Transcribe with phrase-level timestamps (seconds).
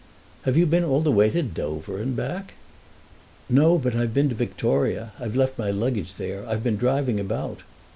[0.45, 2.55] "Have you been all the way to Dover and back?"
[3.47, 5.11] "No, but I've been to Victoria.
[5.19, 7.59] I've left my luggage there—I've been driving about."